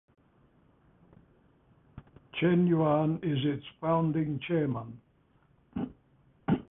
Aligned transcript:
Chen 2.33 2.65
Yuan 2.65 3.19
is 3.21 3.37
its 3.45 3.63
founding 3.79 4.39
chairman. 4.47 4.99